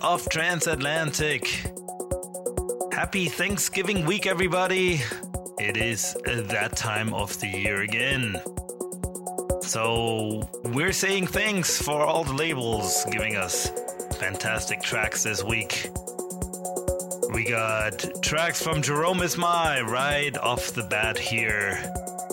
of 0.00 0.28
Transatlantic. 0.28 1.72
Happy 2.92 3.28
Thanksgiving 3.28 4.04
week, 4.06 4.26
everybody! 4.26 5.00
It 5.58 5.76
is 5.76 6.14
that 6.24 6.76
time 6.76 7.12
of 7.14 7.38
the 7.40 7.48
year 7.48 7.82
again. 7.82 8.40
So, 9.62 10.48
we're 10.64 10.92
saying 10.92 11.28
thanks 11.28 11.80
for 11.80 12.04
all 12.04 12.24
the 12.24 12.32
labels 12.32 13.04
giving 13.10 13.36
us 13.36 13.70
fantastic 14.18 14.82
tracks 14.82 15.22
this 15.22 15.42
week. 15.42 15.90
We 17.34 17.44
got 17.44 18.22
tracks 18.22 18.62
from 18.62 18.82
Jerome 18.82 19.18
Isma-Ae 19.18 19.82
right 19.82 20.36
off 20.38 20.72
the 20.72 20.84
bat 20.84 21.18
here. 21.18 21.78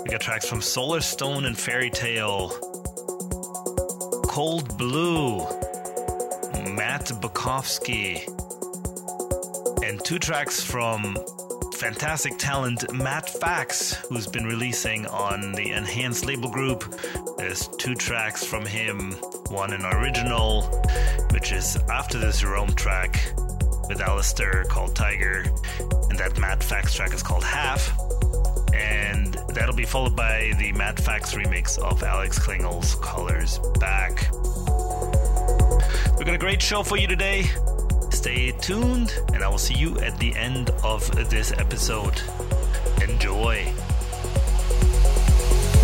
We 0.03 0.11
got 0.11 0.21
tracks 0.21 0.47
from 0.47 0.59
Solarstone 0.59 1.45
and 1.45 1.57
Fairy 1.57 1.89
Tale, 1.89 2.49
Cold 4.27 4.77
Blue, 4.77 5.45
Matt 7.05 7.21
Bukovski, 7.21 8.25
and 9.87 10.03
two 10.03 10.17
tracks 10.17 10.63
from 10.63 11.15
fantastic 11.75 12.35
talent 12.39 12.91
Matt 12.91 13.29
Fax, 13.29 13.93
who's 14.09 14.25
been 14.25 14.45
releasing 14.45 15.05
on 15.07 15.51
the 15.51 15.71
Enhanced 15.71 16.25
label 16.25 16.49
group. 16.49 16.83
There's 17.37 17.67
two 17.77 17.93
tracks 17.93 18.43
from 18.43 18.65
him, 18.65 19.11
one 19.49 19.71
an 19.73 19.85
original, 19.85 20.63
which 21.31 21.51
is 21.51 21.77
after 21.91 22.17
this 22.17 22.43
Rome 22.43 22.73
track 22.73 23.23
with 23.87 24.01
Alistair 24.01 24.63
called 24.63 24.95
Tiger, 24.95 25.45
and 26.09 26.17
that 26.17 26.39
Matt 26.39 26.63
Fax 26.63 26.95
track 26.95 27.13
is 27.13 27.21
called 27.21 27.43
Half. 27.43 27.95
And 28.73 29.37
that'll 29.49 29.75
be 29.75 29.85
followed 29.85 30.15
by 30.15 30.53
the 30.57 30.71
Matt 30.71 30.99
Fax 30.99 31.35
remix 31.35 31.77
of 31.77 32.01
Alex 32.01 32.39
Klingle's 32.39 32.95
Colors 32.95 33.59
Back. 33.79 34.27
We've 36.25 36.31
got 36.31 36.35
a 36.37 36.49
great 36.49 36.59
show 36.59 36.81
for 36.81 36.97
you 36.97 37.05
today. 37.05 37.43
Stay 38.09 38.49
tuned, 38.53 39.13
and 39.31 39.43
I 39.43 39.47
will 39.47 39.59
see 39.59 39.75
you 39.75 39.99
at 39.99 40.17
the 40.17 40.35
end 40.35 40.71
of 40.83 41.07
this 41.29 41.51
episode. 41.51 42.19
Enjoy. 43.07 43.71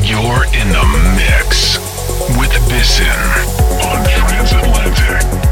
You're 0.02 0.46
in 0.46 0.68
the 0.74 1.14
mix 1.16 1.78
with 2.40 2.52
Bisson 2.70 3.06
on 3.86 4.04
Transatlantic. 4.10 5.51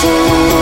Feeling 0.00 0.59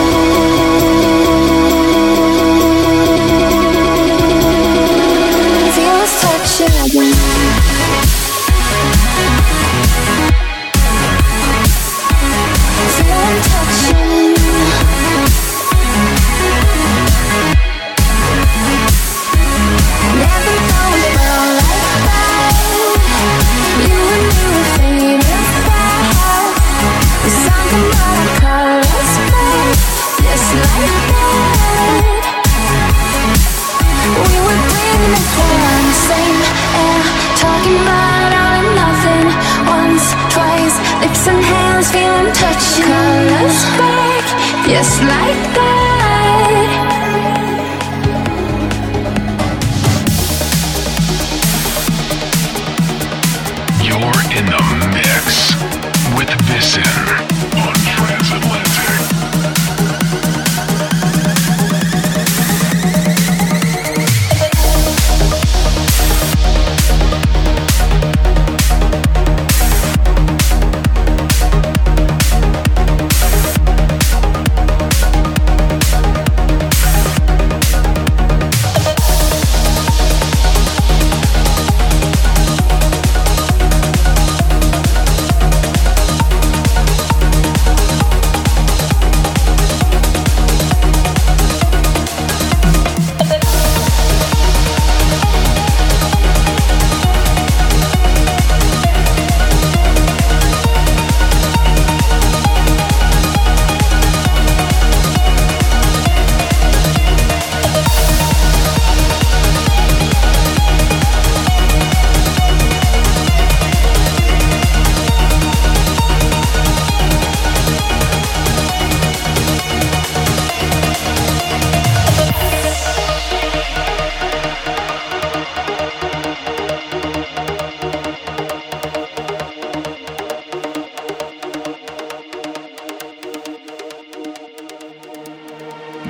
just 44.69 45.01
like 45.01 45.55
that. 45.55 45.68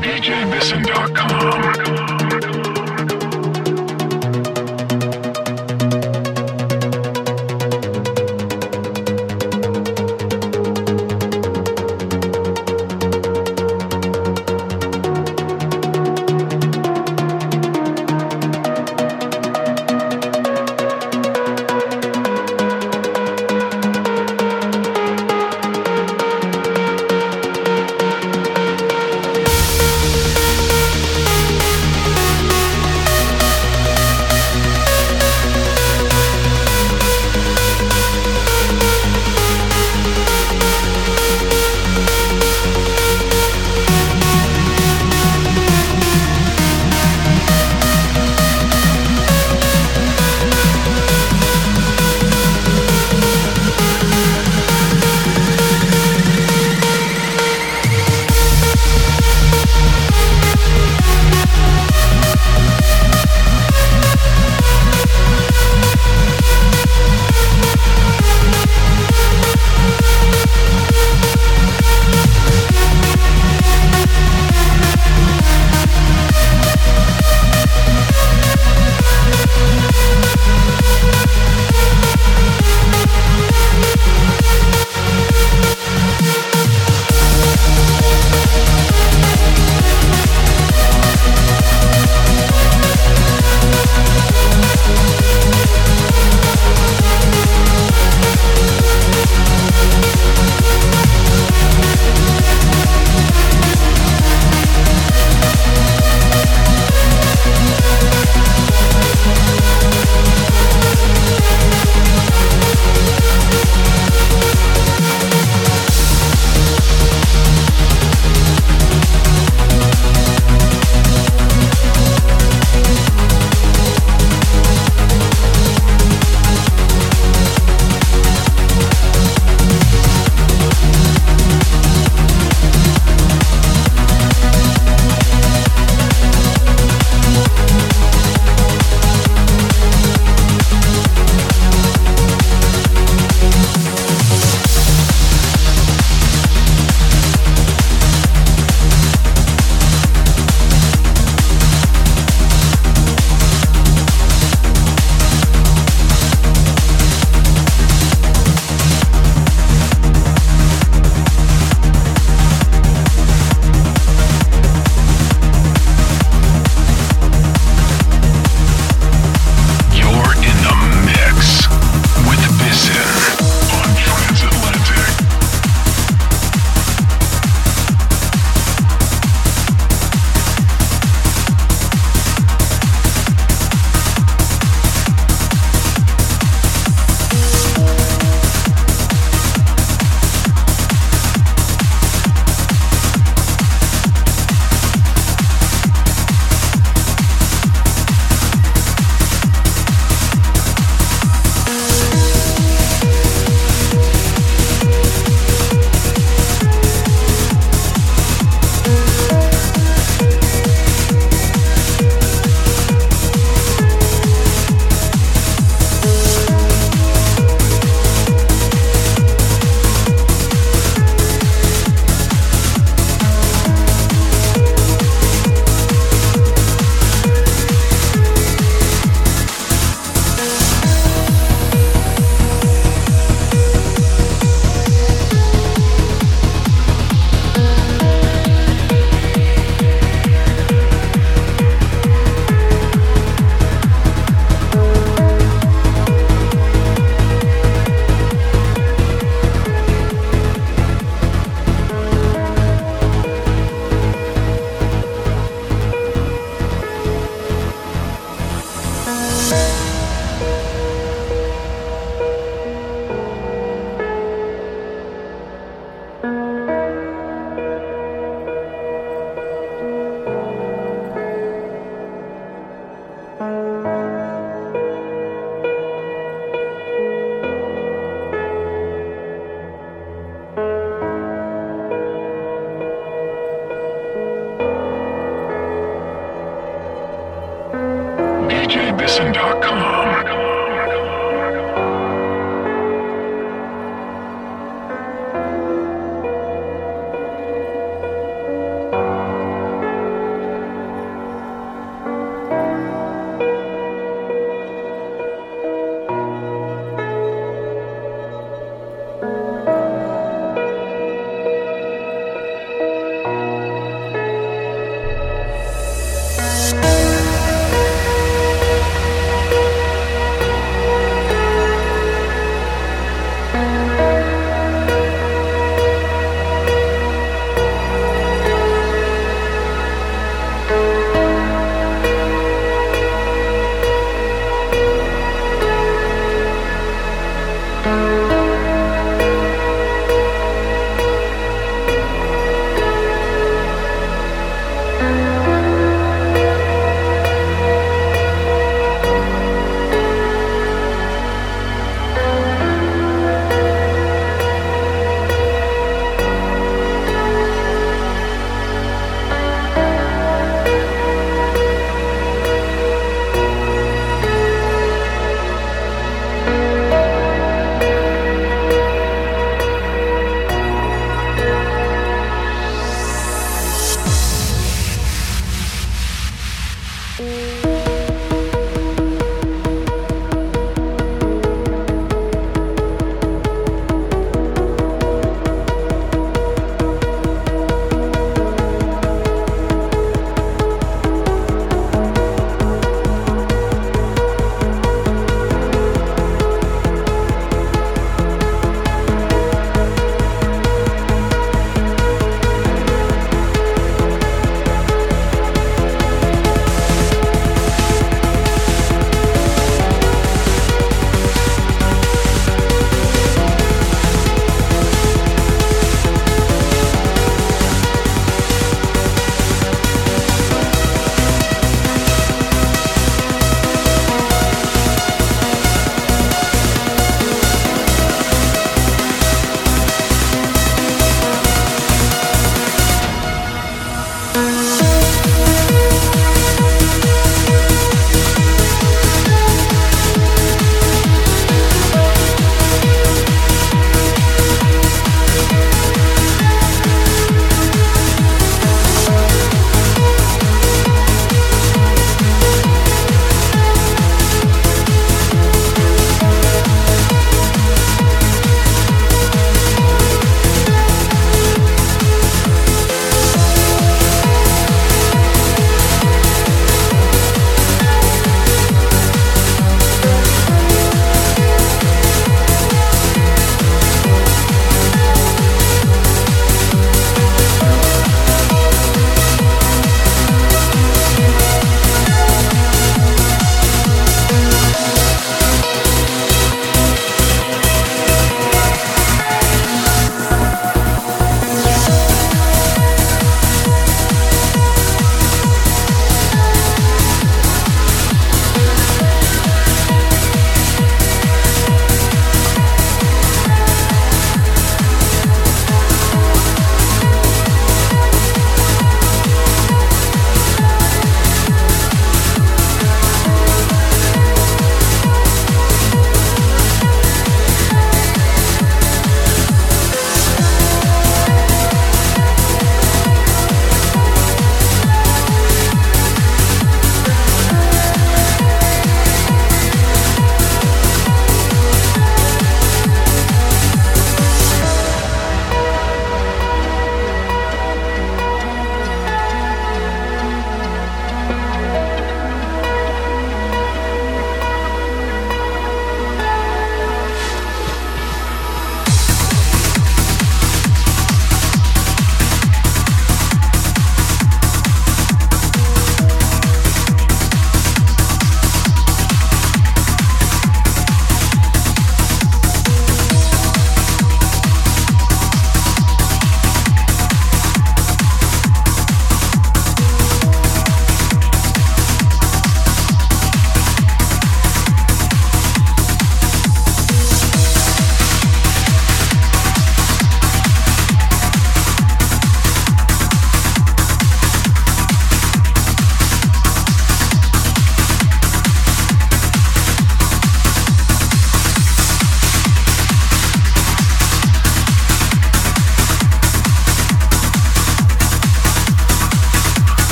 DJBisson.com. 0.00 2.27